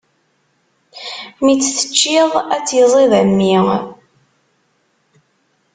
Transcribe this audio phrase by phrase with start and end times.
[1.43, 3.55] Mi tt-teččiḍ, ad tt-iẓid a mmi.